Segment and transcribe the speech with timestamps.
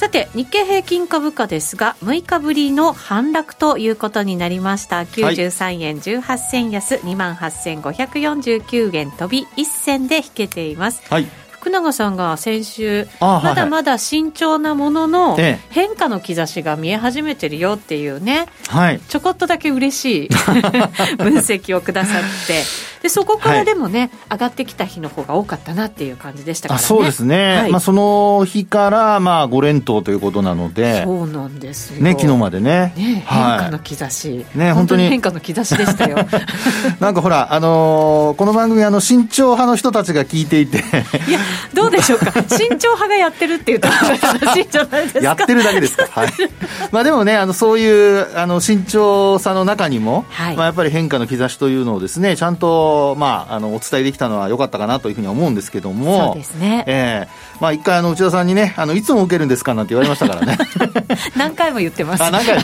[0.00, 5.00] さて日経平均株価ですが6日ぶりの反落ということになりました。
[5.02, 15.36] 93円18銭安、2万8549円飛び1銭で引けています、はい福永さんが先週、まだまだ慎重なものの、
[15.68, 20.28] 変化の兆しが見え始めてるよっていうね、はい、ちょこっとだけ嬉しい
[21.22, 22.62] 分析をくださって、
[23.02, 26.86] でそこからでもね、はい、上がってきた日の方が多かったなっていう感じでしたからね。
[26.86, 36.18] そうですね、はい、まあ、その日からまあ5連投ということなので、そうなんですよ、ね、昨日までね、ね変化の兆し、ね、本当に変化の兆しでしたよ。
[37.00, 40.78] なんかほら、あのー、この番組、あの慎重派の人たちが聞いていて。
[40.78, 41.38] いや、
[41.74, 45.20] どうでしょうか、慎重派がやってるっていうと、正しいじゃないですか？
[45.20, 46.28] やってるだけですか、はい、
[46.92, 60.58] まあでもね、あのそういうあの慎重さの中にも、はい、まあ、やっぱり変化の兆しというのをですね、ちゃんとまあ、あのお伝えできたのは良かったかなというふうに思うんですけども、そうですね、えーまあ、一回あの内田さんにねあのいつも受けるんですかなんて言われましたからね。
[61.36, 62.22] 何回も言ってます。
[62.22, 62.56] あ 何回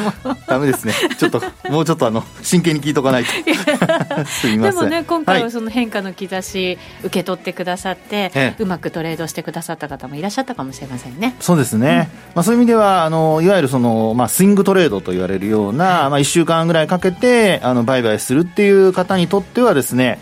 [0.00, 0.12] も。
[0.46, 0.94] ダメですね。
[1.18, 3.30] ちょっともうちょっとあの真剣に聞いとかないと。
[4.26, 4.80] すみません。
[4.80, 11.36] でもね今回はその変化の兆し受け取ってくださって、はい、うまくトレードしてくださった方もいらっしゃったかもしれませんね。
[11.40, 20.18] そうですね、うん、まあ、そういう意味ではあのいわゆるその、まあ、スイングトレードと言われるような、はい、まあ、1週間ぐらいかけてあの売買するっていう方にとってはですね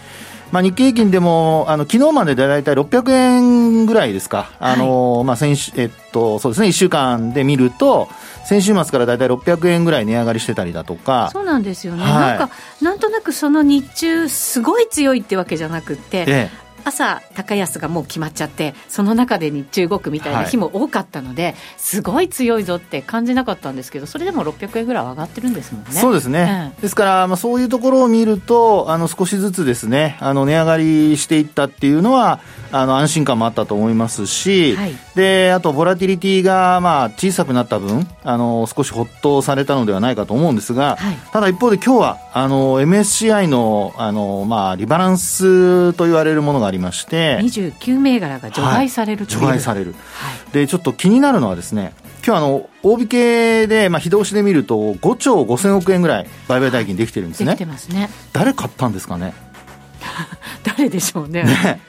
[0.53, 8.09] まあ、日経平均でも、あの昨日までで大体600円ぐらいですか、あの、はい、まあ、先週、えっと、そうですね、1週間で見ると、
[8.45, 11.31] 先週末から大体600円ぐらい値上がりしてたりだとか。
[11.33, 12.03] そうなんですよね。
[12.03, 12.51] はい、なんか、
[12.83, 16.51] なんとなくその日中、すごい強いってわけじゃなくて、ええ、
[16.85, 25.91] 朝、高安がもう決まっちゃって、その中で日中動くみたいな日も多かったので、はい、すごい強いぞって感じなかったんですけど、それでも600円ぐらい上がってるんですもんね。
[25.93, 32.41] そうですね、うん、ですから、まあ、そういうところを見ると、あの少しずつですね、あの値上がりしていったっていうのは、
[32.73, 49.95] あの安心感もあったと思いますし、はい、であと、ボラティリティがまあ小さくなった分あの、少しほっとされたのではないかと思うんですが、はい、ただ一方で今日はあの MSCI のあの、まあ、リバランスと言われるものがありまして29銘柄が除外される除外される、
[50.53, 51.93] でちょっと気になるのはですね
[52.25, 57.53] 今日あの大引けで、まあ、非同士で見ると5兆5000億円ぐらい売買代金できてるんですね。
[57.53, 58.11] できてますね。
[58.33, 59.35] 誰買ったんですかね？
[60.63, 61.45] 誰でしょうね。
[61.45, 61.81] ね。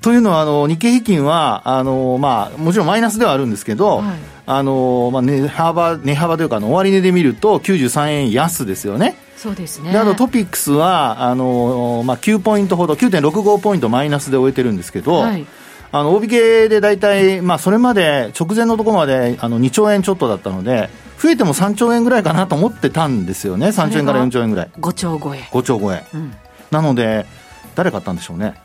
[0.00, 9.16] というのはあの日経平均はあの、まあ、もちろんマイナスではあるんですけど、はい、あのまあ、値幅値幅というかの終値で見ると93円安ですよね。
[9.40, 9.90] そうですね。
[9.90, 15.46] であとトピックスはあの、まあ、9ポイントほど9.65ポイントマイナスで終えてるんですけど、はい、
[15.92, 23.68] あの大引けで大体、まあ、それまで直前のところまであの2兆円ちょっとだったので増えても3兆円ぐらいかなと思ってたんですよね。
[23.68, 24.70] 3兆円から4兆円ぐらい。
[24.78, 25.38] 5兆超え。
[25.38, 26.34] 5兆超え、うん、
[26.70, 27.24] なので
[27.74, 28.60] 誰買ったんでしょうね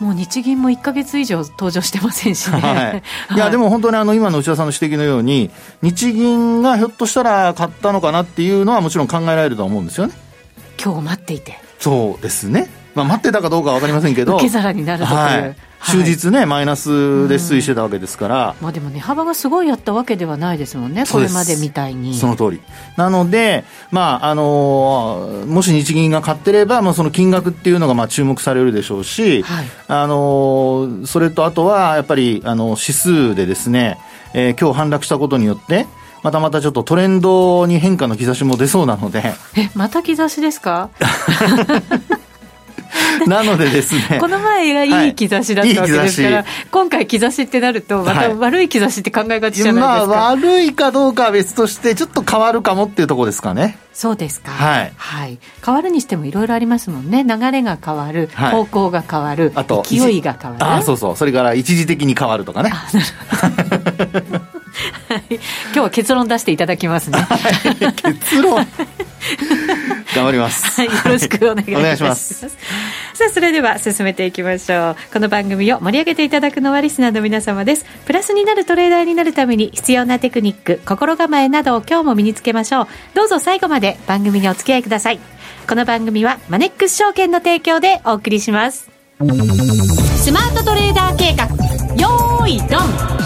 [0.00, 3.02] もう日銀も1か月以上登場してませんしね、 は
[3.32, 3.38] い、い。
[3.38, 5.50] やでも本当にあの今の内田さんの指摘のように
[5.82, 10.14] 日銀がひょっとしたら買ったのかなっていうのはもちろん考えられると思うんですよね。
[10.82, 11.60] 今日待っていて。
[11.78, 15.56] そうですねまあ、待ってたかどうかは分かりませんけど受け皿になるという、はい。
[15.82, 22.14] 終日ね、マイナスで推移してたわけですから、まあ、でも値、ね、幅がすごいあったわけではないですもんね、これまでみたいに。
[22.14, 22.60] その通り。
[22.96, 33.96] なので、まああのもし日銀が買ってれば、まあ、その金額っていうのがまあ注目されるでしょうし、はい、あのそれとあとはやっぱりあの指数でですね、
[34.34, 35.86] えー、今日反落したことによって、
[36.22, 39.32] またまたちょっとトレンドに変化の兆しも出そうなので。
[39.56, 40.90] え、また兆しですか？
[43.26, 44.18] なのでですね。
[44.20, 50.06] この前がいい兆しだったわけですから、はい、いい今回兆しってなると、また悪い兆しって考えがちじゃないですか。
[50.06, 53.78] まあ、悪いかどうかは別として、ちょっと変わるかもっていうところですかね。
[53.92, 54.50] そうですか。
[54.50, 54.92] はい。
[54.96, 55.38] はい。
[55.64, 57.24] 変わるにしてもいろいろありますもんね。
[57.24, 60.64] 流れが変わる、はい、方向が変わる、あと勢いが変わる。
[60.64, 61.16] あ、そうそう。
[61.16, 62.70] それから一時的に変わるとかね。
[62.70, 62.86] は
[65.28, 65.40] い、今
[65.72, 67.18] 日は結論出していただきますね。
[67.18, 67.38] はい、
[68.14, 68.64] 結論
[70.14, 70.80] 頑張ります。
[70.80, 72.46] はい、よろしくお願いします。
[73.20, 74.96] さあ、それでは進めていきましょう。
[75.12, 77.84] この番組を盛り上げていただくのはリスナーの皆様です。
[78.06, 82.86] プラスになるトレーダーになるために必要なテクニック、心構えなどを今日も身につけましょう。
[83.12, 85.20] どうぞ最後まで番組にお付き合いください。
[85.68, 88.88] この番組はマネックス証券の提供でお送りします。
[89.18, 91.44] スマートトレーダー計画、
[91.96, 93.20] よーい、ドン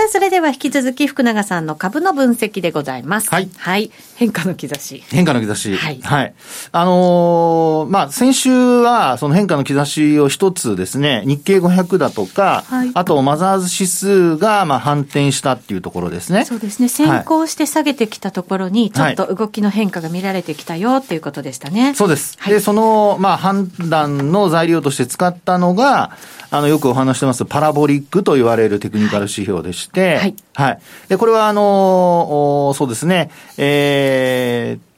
[0.00, 3.30] さあ、それでは引き続き福永さんの株の分析でございます。
[3.30, 3.50] はい。
[3.56, 3.92] はい。
[4.20, 5.02] 変化の兆し。
[5.08, 5.74] 変化の兆し。
[5.74, 6.00] はい。
[6.02, 6.34] はい。
[6.72, 16.44] あのー、まあ、先週は、その変化の兆しを一つですね、日経500だとか、はい、あと、マザーズ指数が、まあ、反転したっていうところですね。
[16.44, 16.88] そうですね。
[16.88, 21.94] 先行して下げてきたところに、ちょっと動きの変化が見られてきたよっていうことでしたね。
[21.94, 22.36] そうです。
[22.40, 26.10] はい、で、その、まあ、判断の材料として使ったのが、
[26.50, 30.34] あの、よくお話してます、パラボリックと言われるテクニカル指標でして、はい。
[30.52, 30.80] はい。
[31.08, 34.09] で、これは、あの、そうですね、えー、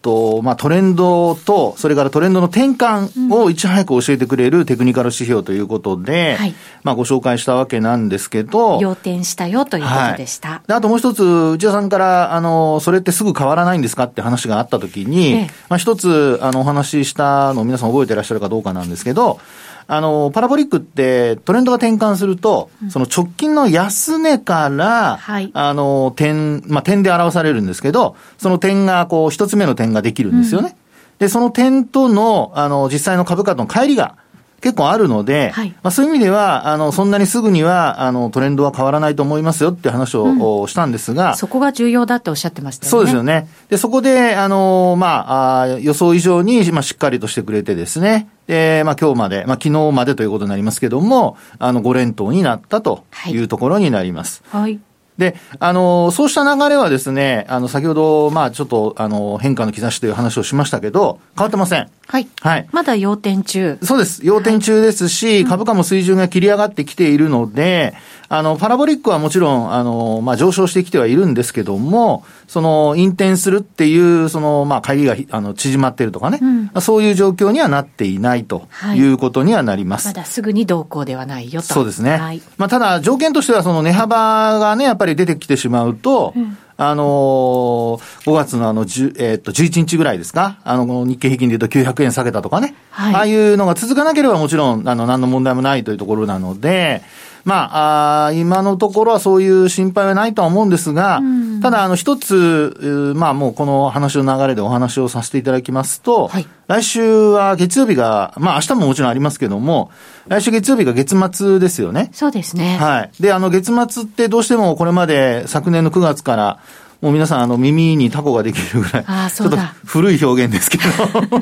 [0.02, 8.80] と、まあ、トレンドと、それからトレンドの転換をいち早く教えてくれるテクニカル指標ということで、はい、まあ、ご紹介したわけなんですけど。
[8.80, 10.48] 要点したよということでした。
[10.48, 19.40] はい、あともう一つ、内田さんから、あの、それってすぐ変わらないんですかって話があったときに、ええ、まあ、一つ、あの、お話ししたのを皆さん覚えてらっしゃるかどうかなんですけど、
[19.86, 30.68] あの、パラボリックってトレンドが転換すると、うん、その直近の安値から、はい、あの、点、まあ、点で表されるんですけど、その点が、こう、一つ目の点ができるんですよね。
[30.68, 30.74] うん、
[31.18, 34.16] で、その点との、あの、実際の株価との乖離が、
[34.62, 41.34] 結構あるので、はい、まあ、そういう意味では、あの、そんなにすぐには、あの、トレンドは変わらないと思いますよって話を、うん、したんですが。
[41.34, 42.90] そこが重要だっておっしゃってましたよね。
[42.90, 43.48] そうですよね。
[43.68, 54.44] で、そこで、あの、まあ、あ予想以上に、まあ、しっかりとしてくれてですね、で、まあ、今日まで、まあ、昨日までということになりますけども、あの、5連投になったというところになります。
[54.50, 54.80] はい、はい
[55.18, 61.88] で、あの、そうした流れはですね、あの、先ほど、まあ、ちょっと、あの、変化の兆しという話をしましたけど、変わってません。
[62.06, 62.28] はい。
[62.40, 62.68] はい。
[62.72, 63.78] まだ要点中。
[63.82, 64.24] そうです。
[64.24, 67.94] 要点中ですし、はい、株価も水準が切り上がってきているので、
[68.28, 80.06] あの、パラボリックはもちろん、あの、まあ、上昇してきてはいるんですけども、その、引転するっていう、その、まあ、帰りが、あの、縮まっているとかね、うん、そういう状況にはなっていないということにはなります。
[80.06, 81.66] はい、まだすぐに動向ではないよと。
[81.66, 82.16] そうですね。
[82.16, 82.40] はい。
[82.56, 86.56] まあ、ただ、条件としては、その値幅がね、やっぱり出てきてしまうと、うん。
[86.78, 90.58] あのー、5月のあの、えー、っと、11日ぐらいですか？
[90.64, 92.74] あの、日経平均で言うと900円下げたとかね。
[92.90, 97.02] はい、ああいうのが続かなければもちろん、あの、何の問題もないというところなので、
[97.44, 109.90] まあ、あ今のところはそういう心配はないとは思うんですが、うん、ただ、あの、一つ、まあ、もうこの話の流れでお話をさせていただきますと、はい、来週は月曜日が、まあ、明日ももちろんありますけども、
[110.26, 112.10] 来週月曜日が月末ですよね。
[112.12, 112.76] そうですね。
[112.76, 113.10] はい。
[113.20, 116.58] で、あの、月末ってどうしてもこれまで昨年の9月から、
[117.02, 120.84] もう皆さん、あの、耳にタコができるぐらい、あちょっと古い表現ですけど、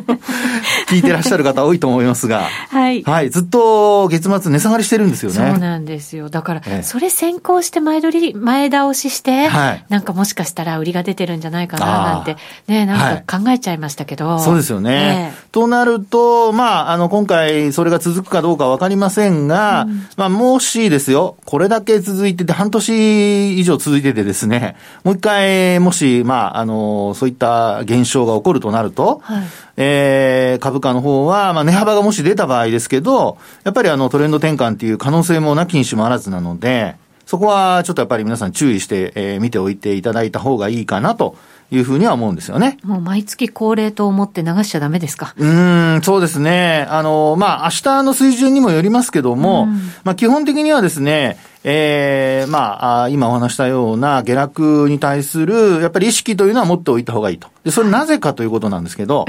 [0.89, 3.03] 聞いてらっしゃる方多いと思いますが、はい。
[3.03, 3.29] はい。
[3.29, 5.37] ずっと月末値下がりしてるんですよね。
[5.37, 6.31] そうなんですよ。
[6.31, 9.85] だから、それ先行して前取り、前倒しして、はい。
[9.91, 14.29] なんかもしかしたら売りが出てるんじゃないかな、なんて、ね、なんか考えちゃいましたけど。
[14.29, 14.91] はい、そうですよね。
[14.91, 24.75] ねとなると、まあ、あの、今回、それが続くかどうかわかりませんが、うん、まあ、もしですよ、これだけ続いてて、半年以上続いててですね、
[25.05, 29.45] もう一回、えー、もし、まあ、あの、そういった現象が起こるとなると、はい、
[29.77, 41.37] えー、株価の方は、まあ、値幅がもし出た場合ですけど、やっぱりあの、トレンド転換っていう可能性もなきにしもあらずなので、そこはちょっとやっぱり皆さん注意して、えー、見ておいていただいた方がいいかなと
[41.71, 42.79] いうふうには思うんですよね。
[42.83, 45.33] もう毎月恒例と思って流しちゃダメですか？
[45.37, 46.89] うん、そうですね。
[46.91, 49.67] あの、まあ、明日の水準にもよりますけども、
[50.03, 57.49] まあ、基本的にはですね、ええー、まあ、今お話したような下落に対する、やっぱり意識というのは持っておいた方がいいと。
[57.65, 59.27] で、それなぜかということなんですけど、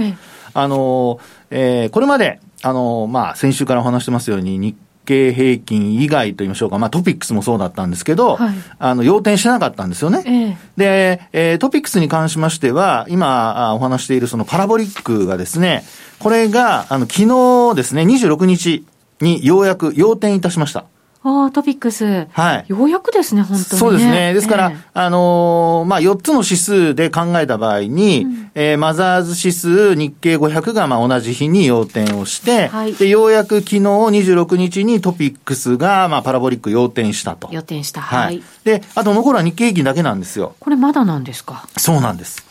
[0.53, 1.19] あの、
[1.50, 10.23] えー、これまで、あの、まあ、先週からお話してますように、日経平均以外と言いましょうか、まあトピックスもそうだったんですけど、はい、あの、陽転してなかったんですよね。
[10.25, 15.83] えー、で、えー、トピックスに関しましては、今お話しているそのパラボリックがですね、
[16.19, 17.27] これが、あの、昨
[17.71, 18.85] 日ですね、26日
[19.21, 20.85] にようやく陽転いたしました。
[21.23, 22.27] ああ、トピックス。
[22.31, 22.65] はい。
[22.67, 24.33] ようやくですね、本当に、ね、そうですね。
[24.33, 37.49] ですから、えー、あのー、まあ、4つの指数で考えた場合に、うん、えー、マザーズ指数、日経500が、まあ、同じ日に陽転をして、はい、で、ようやく昨日26日にトピックスが、まあ、パラボリック陽転したと。
[37.51, 38.01] 要点した。
[38.01, 38.41] はい。
[38.63, 40.55] で、あと残るは日経平均だけなんですよ。
[40.59, 41.67] これまだなんですか？
[41.77, 42.43] そうなんです。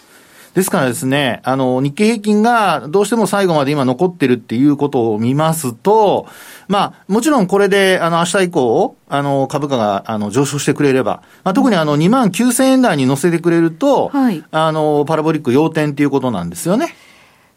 [0.55, 6.27] ですからですね、あの、日経平均がどうしても最後まで今残ってるっていうことを見ますと、
[6.67, 16.95] まあ、もちろんこれで、あの、明日以降、あの、株価が、あの、上昇してくれれば、まあ、特にあの、2万9000円台に乗せてくれると、はい、あの、パラボリック要点っていうことなんですよね。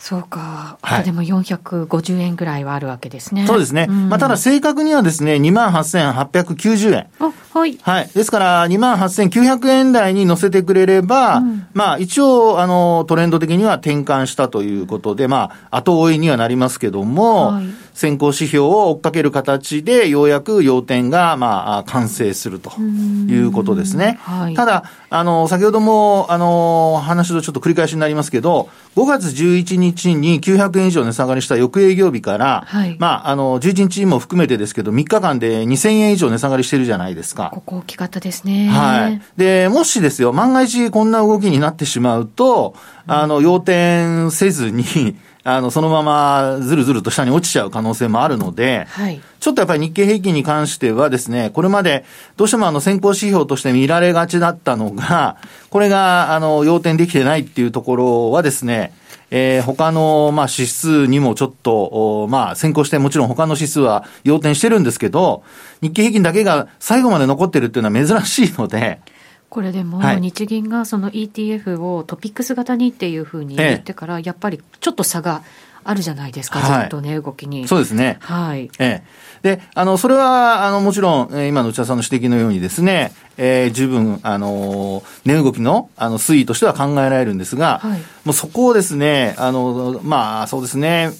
[0.04, 0.78] そうか。
[0.82, 3.48] あとでも450円ぐらいはあるわけですね。
[3.48, 3.86] そうですね。
[3.90, 7.08] うん、まあ、ただ正確にはですね、28,890円。
[7.20, 7.78] あ、はい。
[7.82, 8.10] はい。
[8.14, 24.18] ですから、28,900円台に乗せてくれれば、うん、まあ、一応、あの、トレンド的には転換したということで、まあ、後追いにはなりますけども、はい、先行指標を追っかける形で、ようやく要点が、まあ、完成するということですね。
[24.22, 37.52] はい、ただ、あの、先ほども、あの、話のちょっと繰り返しになりますけど、5月11日に900円以上値下がりした翌営業日から、はい、まあ、あの、11日も含めてですけど、3日間で2000円以上値下がりしてるじゃないですか。
[37.54, 38.70] ここ大きかったですね。
[38.70, 39.22] はい。
[39.38, 52.06] で、もしですよ、万が一こんな動きになってしまうと、あの、要点せずに、あの、そのままずるずると下に落ちちゃう可能性もあるので、はい、ちょっとやっぱり日経平均に関してはですね、これまで
[52.38, 55.38] どうしてもあの先行指標として見られがちだったのが、
[55.70, 58.94] これがあの、要点できてないっていうところはですね、
[59.36, 65.44] えー、他の、まあ、指数にもちょっと、まあ、先行してもちろん他の指数は要点してるんですけど、
[65.82, 69.00] 日経平均だけが最後まで残ってるっていうのは珍しいので、
[69.54, 75.44] これでも、日銀がその ETF をトピックス型にっていうふうに言ってから、やっぱりちょっと差が
[75.84, 77.68] あるじゃないですか、ずっとね、動きに。
[77.68, 78.18] そうですね。
[78.22, 78.72] はい。
[78.80, 79.04] え
[79.44, 79.58] え。
[79.58, 91.12] で、あの、それは、あの、もちろん、えー、今の内田さんの指摘のようにですね、えー、十分、あの、値動きの、あの、推移としては考えられるんですが、はい、もうそこをですね、あの、まあ、そうですね、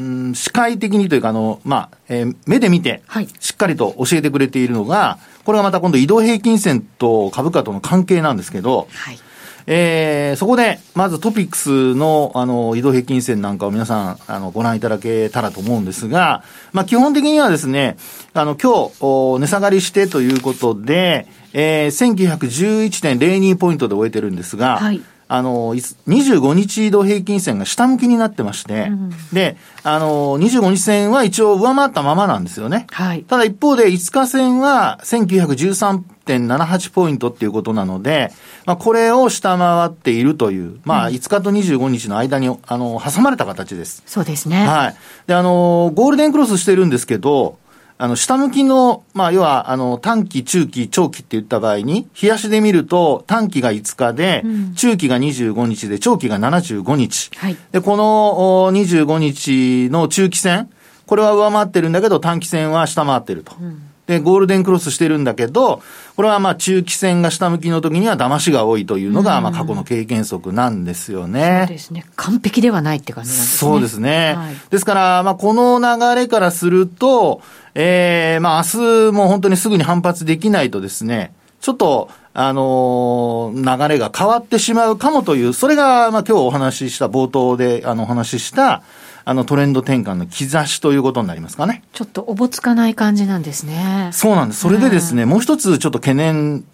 [0.00, 3.02] うん、視界的にというか、あの、まあ、えー、目で見て、
[3.38, 9.18] しっかりと教えてくれているのが、これがまた今度移動平均線と株価との関係なんですけど、はい、
[9.66, 17.96] えー、そこで、まずトピックスの、あの、移動平均線なんかを皆さん、あの、ご覧いただけたらと思うんですが、まあ、基本的にはですね、
[18.32, 32.88] あの、今日、値下がりしてということで、えー、1911.02ポイントで終えてるんですが、はいあの、25日移動平均線が下向きになってまして、うん、で、あの、25日線は一応上回ったままなんですよね。
[32.90, 33.22] はい。
[33.22, 38.32] ただ一方で5日線は1913.78ポイントっていうことなので、
[38.66, 44.02] まあ、これを下回っているという、まあ、5日と25日の間に、あの、挟まれた形です。
[44.06, 44.66] そうですね。
[44.66, 44.96] はい。
[45.28, 47.56] で、あの、ゴールデンクロスしてるんですけど、
[48.02, 57.30] あの、下向きの、まあ、要は、あの、短期、中期、長期って言った場合に、冷やしで見ると、短期が5日で、うん、中期が25日で、長期が75日。
[57.36, 57.56] はい。
[57.72, 60.70] で、この25日の中期線、
[61.04, 63.54] これは上回ってるんだけど、短期線は下回ってると。
[63.60, 65.82] うんで、ゴールデンクロスしてるんだけど、
[66.16, 71.64] これはまあ中期線が下向きの時には騙しが多いというのが、まあ過去の経験則なんですよね。
[71.68, 72.04] そうですね。
[72.16, 73.58] 完璧ではないって感じなんですね。
[73.58, 74.34] そうですね。
[74.36, 77.40] はい、ですから、まあこの流れからすると、
[77.74, 88.82] ええー、まあ明日も本当にすぐに反発できないとですね、ちょっと、あのー、流れが変わってしまうかもという、それが、まあ今日お話しした冒頭で、あの、お話しした、
[89.24, 91.82] あのトレンド転換の兆しということになりますかね。
[91.92, 94.10] ちょっとおぼつかない感じなんですね。
[94.12, 94.60] そうなんです。
[94.60, 96.64] それでですね、もう一つちょっと懸念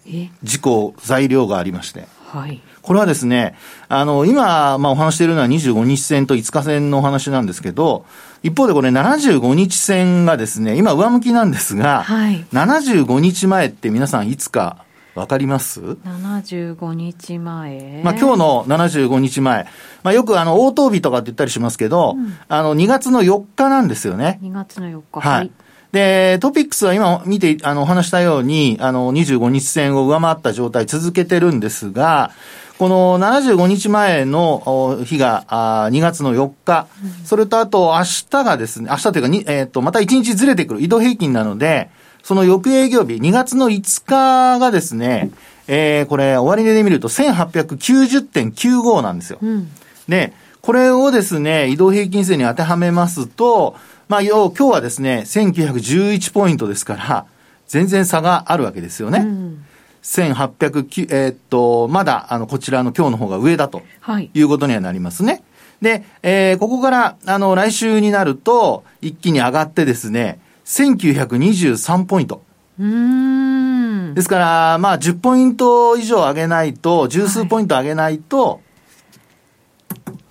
[0.43, 2.07] 事項、材料がありまして。
[2.27, 2.61] はい。
[2.81, 3.55] これはですね、
[3.89, 8.05] あの、今、まあお話しているのは25日線と5日線のお話なんですけど、
[8.43, 14.85] 一方でこれ75日線がですね、今上向きなんですが、はい、75日前って皆さんいつか
[15.17, 18.01] わかります ?75 日前。
[18.03, 19.65] まあ今日の75日前。
[20.03, 24.39] まあよくあの、応答日とかって言ったりしますけど、うん、あの、2月の4日なんですよね。
[24.43, 25.27] 2月の4日。
[25.27, 25.51] はい。
[25.91, 32.31] で、トピックスは今見て、あの、お話したように、あの、25日線を上回った状態続けてるんですが、
[32.77, 41.89] この75日前の日があ2月の4日、うん、それとあと明日がですね、明日というかに、えっ、ー、と、また1日ずれてくる移動平均なので、
[42.27, 45.31] その翌営業日、2月の5日がですね、
[45.69, 49.39] えー、これ、終値で見ると1890.95なんですよ。
[49.41, 49.69] うん、
[50.09, 53.77] で、これをですね、移動平均線に当てはめますと、
[54.09, 57.25] まあ、要、今日はですね、1911ポイントですから、
[57.65, 59.19] 全然差があるわけですよね。
[59.19, 59.65] うん、
[60.03, 65.45] 1809、えー、っと、まだ、あの、こちらの今日の方が上だと、はい、いうことにはなりますね。
[65.81, 72.43] で、えー、ここから、あの、来週になると、一気に上がってですね、1923ポイント。
[72.79, 78.61] うんですから、まあ、10ポイント以上上げないと、十数ポイント上げないと、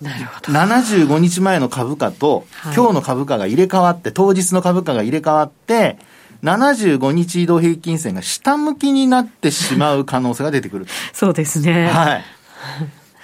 [0.01, 0.53] なるほど。
[0.53, 5.97] 75日前の株価と、今日の株価が入れ替わって、当日の株価が入れ替わって、
[6.43, 10.87] 75日移動平均線が下向きになってしまう可能性が出てくる。
[11.13, 11.87] そうですね。
[11.87, 12.23] はい。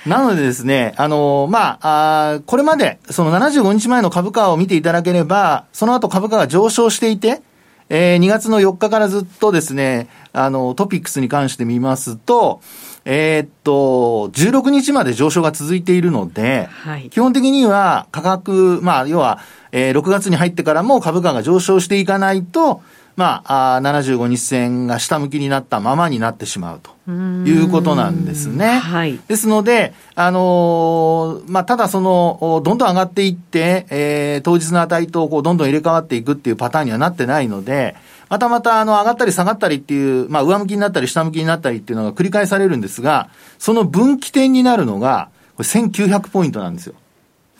[0.05, 7.41] なのでですね、あの、まあ、あこれまで、その75日前の株価を見ていただければ、その後株価が上昇していて、
[7.89, 12.61] えー、2月の4日からずっとですね、あの、トピックスに関して見ますと、
[13.05, 19.39] えー、っと、16日まで上昇が続いているので、はい、基本的には価格、まあ、要は、
[19.71, 22.81] えー、6月に入ってからも株価が上昇していかないと、
[23.15, 28.79] まあ、あ75日線が下向きになったままになってしまうということなんですね。
[28.79, 29.19] はい。
[29.27, 37.95] ですので、あのー、まあ、ただその、どんどん上がっていって、えー、当日の値とこうどんどん入れ替わっていくっていうパターンにはなってないので、
[38.29, 43.29] またまたあの上がったり下がったりっていう、まあ、上向きになったり下向きになったりっていうのが繰り返されるんですが、
[43.59, 46.95] その分岐点になるのが、これ1900ポイントなんですよ。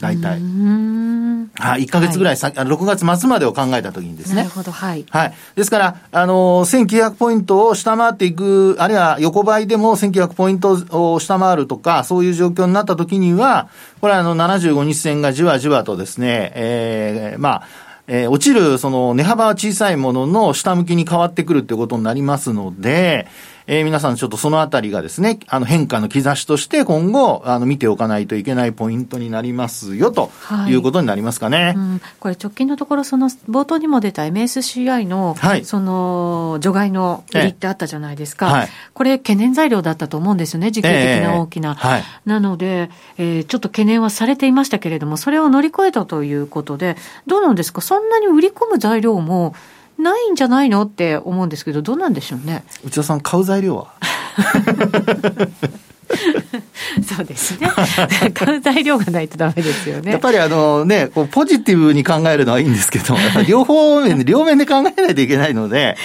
[0.04, 0.42] 大体。
[1.56, 4.38] はい、1か月ぐらい先、はい、6月末までを考えたときにですね。
[4.38, 5.06] なるほど、はい。
[5.10, 5.34] はい。
[5.56, 13.70] ですから、あのー、1900ポイントを下回っていく、あるいは横ばいでも1900ポイントを下回るとか、そういう状況になったときには、
[14.02, 17.64] これはあの、75日線がじわじわとですね、ええー、まあ、
[18.08, 23.28] えー、落ちる、その、値幅は小さいものの下向きに変わってくるってことになりますので、
[23.66, 30.32] えー、皆さんちょっとそのあたりがですね、あの変化の兆しとして今後、あの見ておかないといけないポイントになりますよと
[30.68, 30.74] い。
[30.76, 31.58] うことになりますかね。
[31.58, 41.72] はいうん、これ直近のところ、その冒頭にも出た MSCI の、はい、その除外の売りってあったじゃないですか、はい、これ懸念材料だったと思うんですよね、時期的な大きな。
[41.72, 49.56] えーはい、なので、えー、ちょっと懸念はされていましたけれども、それを乗り越えたということで、どうなんですか、そんなに売り込む材料も、
[49.98, 52.64] ないんじゃないのって思うんですけど、どうなんでしょうね。
[52.86, 53.94] 内田さん、買う材料は？
[57.16, 57.70] そうですね。
[58.34, 60.12] 買う材料がないとダメですよね。
[60.12, 63.16] やっぱりあのね、こうポジティブに考えるのはいいんですけど、
[63.48, 65.98] 両方面で、両面で考えないといけないので、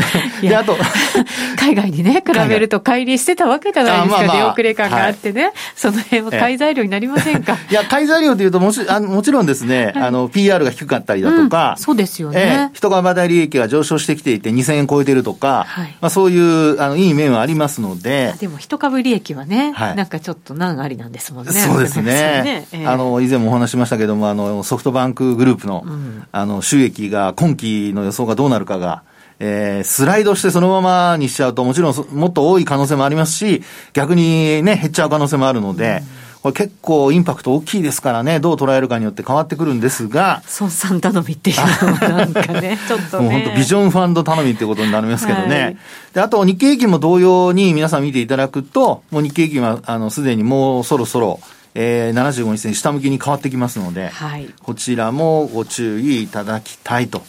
[0.40, 0.76] で、あと、
[1.58, 7.56] 海外にね、比べると乖離してたわけじゃないですか、出遅れ感があってね、はい、その辺は買い材料になりませんか？
[7.70, 12.70] いや、買い材料というともちあの、もちろんですね、はい、あの、PR が低かったりだとか、うん、そうですよね。
[12.74, 18.34] 人がま利益が上昇してきていて2000円超えてるとか、はい、まあそういうあのいい面はありますので。
[18.38, 21.52] でも一株利益はね、はい、なんかちょっと難ありなんですもんね。
[21.52, 22.42] そうですね。
[22.42, 22.66] ね。
[22.72, 29.02] えー、あの、以前もお話しましたけども、あの、ソフトバンクグループの、うん、あの、収益が今期の予想がどうなるかが、
[29.38, 33.62] えー、スライドしてそのままにしちゃうと、もちろんもっと多い可能性もありますし、
[33.92, 40.42] 逆にね、減っちゃう可能性もあるので、うんこれ結構インパクト大きいですからね、どう捉えるかによって変わってくるんですが。
[40.60, 41.62] 孫さん頼みっていうの
[41.94, 45.60] はなんかね、 ちょっと、ね、もう本当ビジョンファンド頼みってことになりますけどね。
[45.60, 45.76] はい、
[46.14, 51.40] で、あと日経平均も同様に皆さん見ていただくと、もう日経平均はあのすでにもうそろそろ、
[51.74, 57.22] えー、75日線下向きに変わってきますので、はい、こちらもご注意いただきたいと。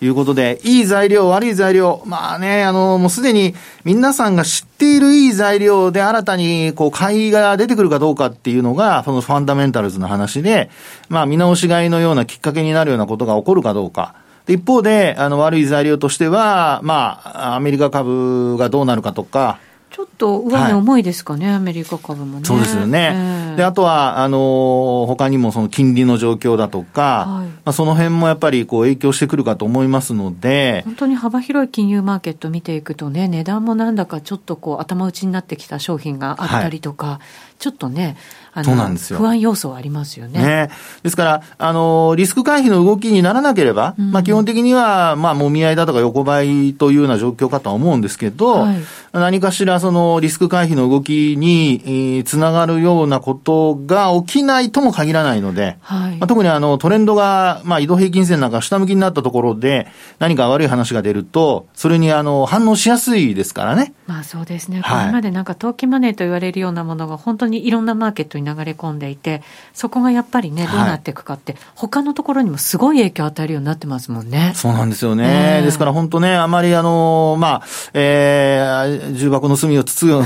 [0.00, 3.54] いうことで、いい材料、悪い材料、まあね、あの、もうすでに
[3.84, 10.70] 皆さんが知っているいい材料で新たにこう買いが出てくるかどうかっていうのが、そのファンダメンタルズの話で、
[11.08, 14.14] まあ見直し買いのようなきっかけになるようなことが起こるかどうか。
[14.46, 19.58] で一方で、あの、悪い材料としては、まあ、アメリカ株がどうなるかとか、
[19.96, 22.44] ちょっと上値重いですかね、はい、アメリカ株もね。
[22.44, 23.12] そうですよね。
[23.14, 30.82] えー、で、あとは、あのー、他にもその金利の状況だとか、はい、まあ、その辺もやっぱりこう影響してくるかと思いますので。
[30.84, 37.20] 本当に幅広い金融マーケット見ていくとね、値段もなんだかちょっとこう頭打ちになってきた商品があったりとか、は
[37.54, 38.18] い、ちょっとね、
[38.64, 39.18] そうなんですよ。
[39.18, 40.40] 不安要素はありますよね。
[40.40, 40.70] ね
[41.02, 48.76] ですから、あの、リスク回避の動きにならなければ、うん、まあ基本的には、まあ、もみ合いだとか横ばいというような状況かとは思うんですけど、はい、
[49.12, 59.88] 何かしらそのリスク回避の動きに、えー、つながるようなことが起きないとも限らないので、はい、まあ、特にあの、トレンドが、まあ、移動平均線なんか下向きになったところで、
[60.18, 63.94] 何か悪い話が出ると、それにあの、反応しやすいですからね。
[64.06, 64.82] まあそうですね。
[64.82, 69.42] これまでなんか投機マネーと言われるようなものが本当にいろんなマーケットに流れ込んでいて、
[69.74, 74.52] そこがやっぱりね、どうなっていくかって、はい、他のところにもすごい影響を与えるようになってますもんね。
[74.54, 75.58] そうなんですよね。
[75.58, 77.62] えー、ですから本当ね、あまりあの、まあ、
[77.94, 80.22] えー、重箱の隅をつつよう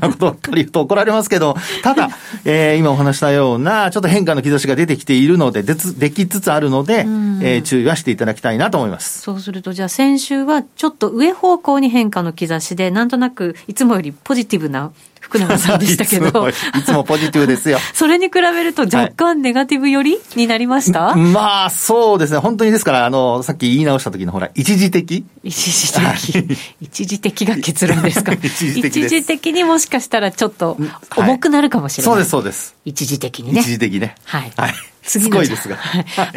[0.00, 2.10] な ことばっかり言うと怒られますけど、ただ、
[2.44, 7.00] えー、今お話したような、ちょっと変化の兆しが出てきているので、でできつつあるので、
[7.42, 9.20] えー、注意はしていただきたいなと思います。
[9.20, 14.92] そうすると、じゃあ先週はちょっと上方向に変化の兆しで、なんとなくいつもよりポジティブな
[15.34, 16.52] 福永さんでしたけど い
[16.84, 17.78] つもポジティブですよ。
[17.92, 22.38] それに比べると若干ネガティブ寄りになりました、はい、まあ、そうですね。
[22.38, 26.60] 本当にですから、あの、さっき言い直した時のほら、一時的一時的。
[26.80, 28.32] 一時的が結論ですか？
[28.40, 30.78] 一時的一時的にもしかしたらちょっと
[31.16, 32.14] 重くなるかもしれない。
[32.14, 32.84] はい、そうです、そうです。
[32.84, 33.60] 一時的にね。
[33.60, 34.14] 一時的ね。
[34.24, 34.52] はい。
[34.56, 35.30] はい次の。
[35.30, 35.78] すごいですが。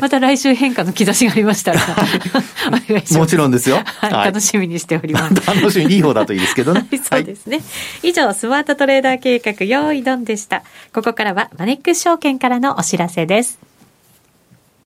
[0.01, 1.79] また来週変化の兆しがありましたら、
[2.67, 3.17] お願いします。
[3.17, 3.77] もちろんですよ。
[3.85, 4.25] はい。
[4.25, 5.35] 楽しみにしております。
[5.47, 6.85] 楽しみ、いい方だといいですけどね。
[7.01, 7.61] そうですね。
[8.03, 10.63] 以上、スマートトレーダー計画、用意ドンでした。
[10.93, 13.59] ここからは、マネックス証券からのお知らせです。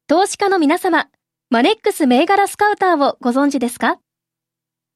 [0.08, 1.08] 投資家の皆様、
[1.50, 3.98] マネックス銘柄スカウターをご存知ですか？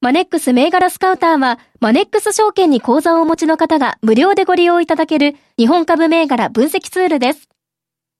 [0.01, 7.47] マネックス銘柄スカウターは、マネックス証券に口座をお持ちの方が無料でご利用いただける日本株銘柄分析ツールです。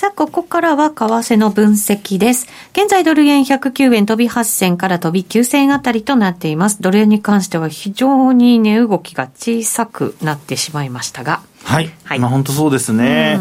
[0.00, 2.46] さあ、ここからは為替の分析です。
[2.72, 6.80] 現在ドル円109円飛び8銭から飛び9銭あたりとなっています。
[6.80, 11.42] ドル円に関しては非常に値動きが小さくなってしまいましたが。
[11.64, 11.90] はい。
[12.04, 13.38] はい、まあ本当そうですね。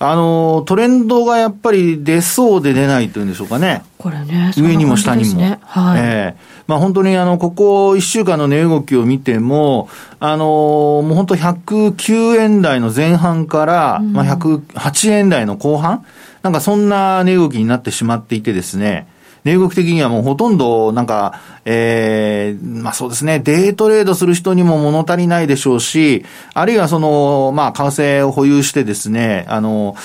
[0.00, 3.84] あの、トレンドがやっぱり出そうで出ないというんでしょうかね。
[3.96, 5.60] これね、上にも下にも。
[5.60, 6.00] はい。
[6.02, 9.88] えーまあ、本当にあの、ここ1週間の値動きを見ても、
[10.20, 16.06] あのもう本当109円台の前半から、まあ、108円台の後半
[16.42, 19.08] なんかそんな値動きになってしまっていてですね、
[19.42, 29.96] 値動き的にはもうほとんど、なんか、ええー、まあそうですね、デートレードする人にも物足りないでしょうし、あるいはその、まあ、為替を保有してですね、あの、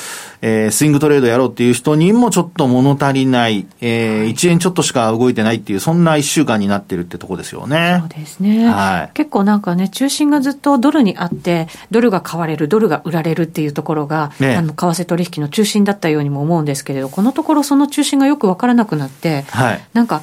[0.41, 7.97] えー、スイングトレードやろうっていう人にもちょっと物足りない、えー、1円ちょっとしか動いてないっていう、そんな1週間になってるってとこですよね。
[8.01, 8.67] そうですね。
[8.67, 9.11] はい。
[9.13, 19.81] 結構なんかね、中心がずっとドルにあって、ドルが買われる、ドルが売られるっていうところが、ね、あの、為替取引の中心だったようにも思うんですけれど、このところその中心がよくわからなくなって、はい。
[19.93, 20.21] なんか、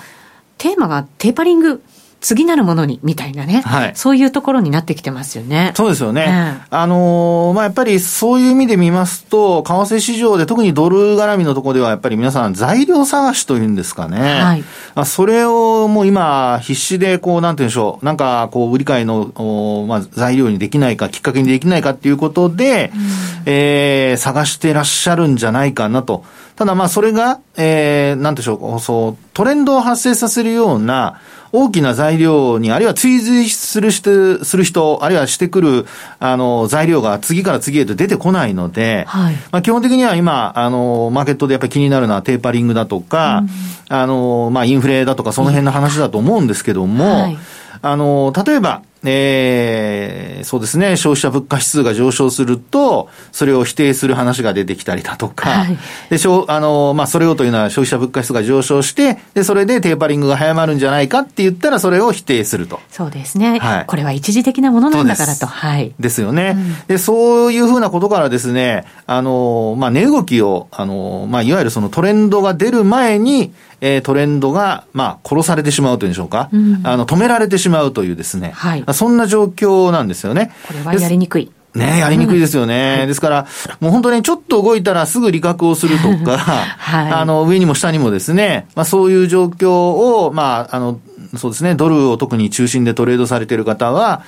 [0.63, 1.83] テーマがテーパリング
[2.21, 3.63] 次なるものに、みたいなね。
[3.63, 3.93] はい。
[3.97, 5.73] そういうところになってきてますよね。
[5.75, 6.63] そうですよね。
[6.71, 14.41] あのー、まあ、やっぱりそういう意味で見ますと、為替市場で特にドル絡みのところではやっぱり皆さん材料探しというんですかね。
[14.41, 14.61] はい。
[14.95, 18.05] まあ、それをもう今必死でこう、なんて言うんでしょう。
[18.05, 23.03] なんかこう、売り買いの、おまあ、材料にできないか、きっかけにできないかっていうことで、うん、
[23.47, 26.25] えー、探してらっしゃるんじゃないかなと。
[26.57, 31.21] ただまあそれが、えー、なんでしょう、そう、トレンドを発生させるような、
[31.53, 35.87] 大きな材料に、あるいは追随するしてする人、あるいはしてくる、
[36.19, 43.45] あの、材料が次から次へと出てこないので、はい、まあ基本的には今、あの、マーケットでやっぱり気になるのはテーパリングだとか、
[43.91, 47.39] うん、あの、まあインフレだとかその辺の話だと思うんですけども、はい、
[47.83, 62.81] あの、例えば、えー、そうですね、消費者物価指数が上昇すると、それを否定する話が出てきたりだとか、はい、でしょあの、まあ、それをというのは消費者物価指数が上昇して、で、それでテーパリングが早まるんじゃないかって言ったら、それを否定すると。
[62.91, 63.59] そうですね。
[63.59, 63.87] はい。
[63.87, 65.47] これは一時的なものなんだからと。
[65.47, 65.93] はい。
[65.99, 66.55] ですよね。
[66.57, 73.53] うん、で、そういうふうなことからですね、あの、まあ、値動きを、あの、まあ、いわゆるそのトレンドが出る前に、
[73.85, 80.53] えー、トレンドが、まあ、殺されてしまうというんでしょうか、うん、あの、止められてしまうというですね、はい、そんな状況なんですよね。
[80.69, 81.51] これはやりにくい。
[81.75, 83.01] ねやりにくいですよね。
[83.03, 83.47] うん、ですから、
[83.81, 91.01] もう本当にちょっと動いたらすぐ利確をするとか、 はい、あの、上にも下にもですね、まあそういう状況を、まあ、あの、
[91.37, 94.23] そうですね、ドルを特に中心でトレードされている方は、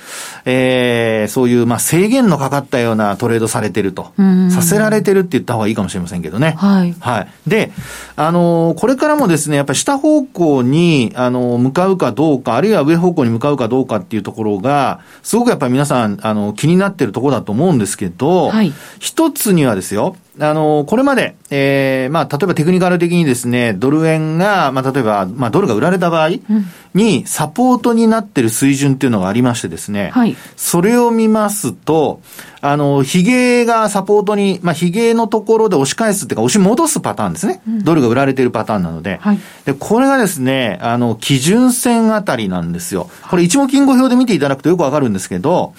[0.45, 4.13] えー、そういう、まあ、制限のかかったようなトレードされてると、
[4.49, 6.55] させられてるって言った方がいいかもしれませんけどね。
[6.57, 6.95] はい。
[6.99, 7.27] はい。
[7.47, 7.71] で、
[8.15, 18.73] あのー、これからもですね、やっぱり下方向に、あのー、向かうかどうか、あるいは上方向に向かうかどうかっていうところが、すごくやっぱり皆さん、あの、気になってるところだと思うんですけど、はい。
[18.99, 26.31] 一つにはですよ、あの、これまで、えー、まあ、例えばテクニカル的にですね、ドル円が、まあ、例えば、まあ、ドルが売られた場合
[26.93, 32.19] に、サポートになってる水準っていうのがありましてですね、はい、それを見ますと、
[32.59, 37.61] あの、ヒゲがサポートに、まあ、ヒゲのところで押し返すっていうか、押し戻すパターンですね。
[37.67, 39.19] うん、ドルが売られているパターンなので。
[39.21, 43.09] はい、で、これがですね、あの、基準線あたりなんですよ。
[43.29, 45.73] これ一目金語表で見ていただくとよくわかるんですけど、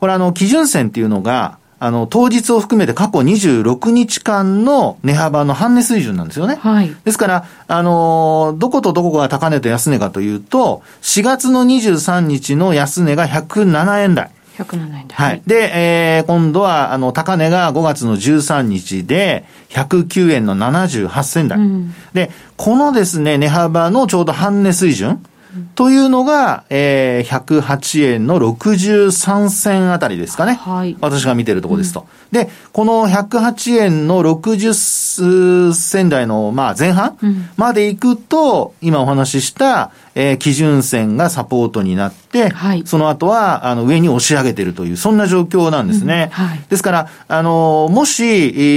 [0.00, 6.56] これあの、基準線っていうのが、あの、当日を含めて過去26日間の値幅の半値水準なんですよね。
[6.56, 6.94] はい。
[7.04, 14.30] ですから、あの、どことどこが高値と安値かというと、4月の23日の安値が107円台。
[14.58, 15.04] 107円台。
[15.08, 15.42] はい。
[15.46, 21.58] で、えー、今度は、あの、高値が5月の13日で、109円の78銭台。
[21.58, 25.24] うん、で、このですね、値幅のちょうど半値水準。
[25.74, 30.54] というのが、えー、108円の63銭あたりですかね。
[30.54, 30.96] はい。
[31.00, 32.06] 私が見てるところですと。
[32.32, 37.16] うん、で、この108円の60銭台の、まあ、前半
[37.56, 46.30] まで行くと、うん、今お話しした、えー、基準線がサポートになって、はい、その後は、あの、上に押し上げてるという、そんな状況なんですね。
[46.36, 48.26] うんはい、ですから、あの、もし、え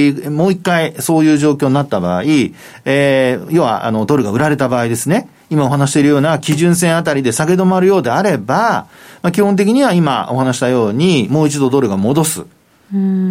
[0.10, 5.28] ー、もう一回そういう状況になった場合、えー、要は、あの、ドルが売られた場合ですね。
[5.52, 8.88] 今お話しているような基準線あたりで下げ止まるようであれば、
[9.22, 12.46] まあ、基本的には今お話したように、もう一度ドルが戻す。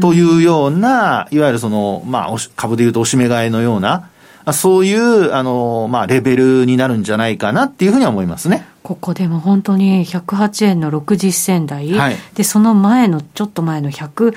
[0.01, 4.11] というような、いわゆるその、まあ、株で言うとおしめ買いのような、
[4.53, 8.67] そういう、あの、まあ、レベルになるんじゃないかなっていうふうには思いますね。
[8.83, 14.35] ここでも本当に108円の60銭台、はい、で、その前の、ちょっと前の108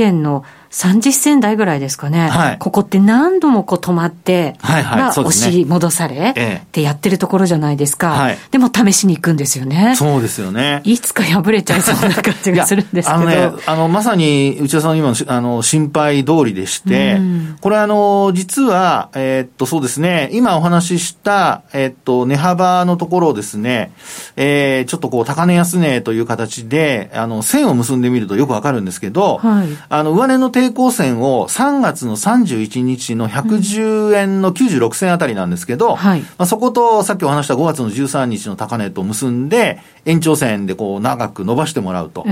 [0.00, 9.94] 円の30銭台ぐらいですかね、はい、ここって何度もこう止まって、はいはい、押し戻され、ってやってるところじゃないですか、はい、でも試しに行くんですよね。
[9.96, 10.80] そうですよね。
[10.84, 13.20] いつか破れちゃいそうな感じがするんですけど。
[13.20, 23.92] あのね、あの、まさに内田さんの今のあの心配通りでして、うん、これあの、実は、えー、っと、そうですね、今お話しした、えー、っと、値幅のところをですね、
[24.36, 42.26] えー、ちょっとこう、高値安値という形で、あの、線を結んでみるとよくわかるんですけど、はい、あの、上値の抵抗線を3月の31日の110円の96銭あたりなんですけど、はい、まあ、そことさっきお話した5月の13日の高値と結んで、延長線でこう長く伸ばしてもらうと。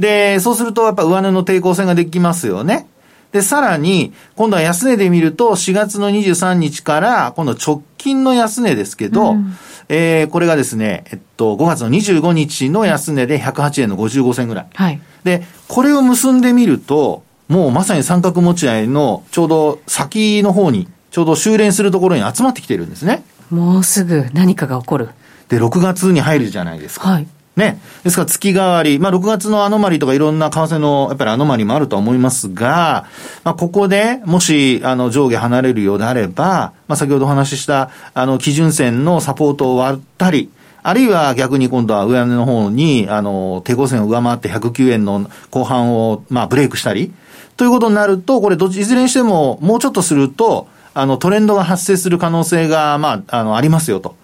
[0.00, 2.88] で、そうするとやっぱ上値の抵抗線ができますよね。
[3.30, 9.56] で、さらに、今度は安値で見ると、4月の23日から、今度直近の安値ですけど、うん、
[9.88, 14.66] えー、これがですね、えっと、5月の25日の安値で108円の55銭ぐらい。
[14.74, 15.00] はい。
[15.22, 23.24] で、これを結んでみると、もうまさに三角持ち合いのちょうど先の方に、ちょうど修練するところに集まってきてるんですね。
[23.50, 25.08] もうすぐ何かが起こる。
[25.48, 27.08] で、6月に入るじゃないですか。
[27.08, 27.26] はい。
[27.56, 27.80] ね。
[28.04, 33.06] ですから月替わり、まあ6月のアノマリとかいろんな為替のやっぱりアノマリもあるとは思いますが、
[33.42, 40.50] まあここでもしあの上下離れるようであれば、まあ先ほどお話ししたあの基準線のサポートを割ったり、
[40.82, 47.12] あるいは逆に今度は上値の方に、あの、抵抗線を上回って109円の後半を、まあ、ブレイクしたり、
[47.60, 54.16] ということになると、これ、どいずれにしても、もうちょっとすると、あの、トレンドが発生する可能性が、まあ、あの、ありますよと。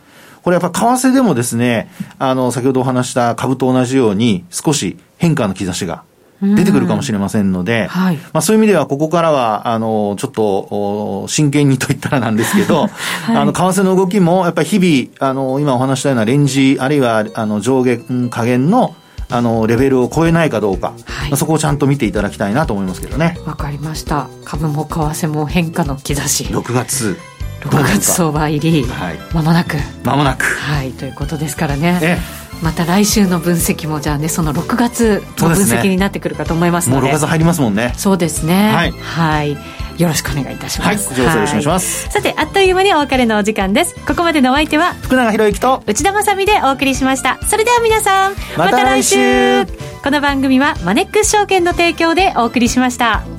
[0.42, 6.04] これやっぱ為替でもですね、あの、先ほどお話した株と同じように、少し変化の兆しが
[6.40, 12.88] 出てくるかもしれませんので、はい、まあそういう意味ではここからは、あの、ちょっと、真剣にと言ったらなんですけど、
[13.28, 17.98] はい、あの、為替の動きも、やっぱり日々、あの、今お話したようなレンジ、あるいは、あの、上下
[18.30, 18.94] 加減の、
[19.28, 23.38] あの、レベルを超えないかどうか、はい、そこをちゃんと見ていただきたいなと思いますけどね。
[23.46, 24.28] わかりました。
[24.44, 26.44] 株も為替も変化の兆し。
[26.44, 27.18] 6月。
[27.60, 29.76] 6月相場入り、はい、間もなく。
[30.04, 30.44] 間もなく。
[30.44, 31.98] はい、ということですからね。
[32.02, 39.56] ええまた来週の分析もじゃあねその6月の分析になってくるかと思いますので、ね、もう6月入りますもんねそうですねはい、はい
[39.98, 41.08] よろしくお願いいたします。
[41.14, 42.10] はい、よろしくお願いします。
[42.10, 43.94] さて、あっという間にお別れのお時間です。
[44.06, 47.38] ここまでのお相手は、福永博之と内田まさでお送りしました。
[47.48, 49.64] それでは皆さん、また来週
[50.02, 53.35] この番組はマネックス証券の提供でお送りしました。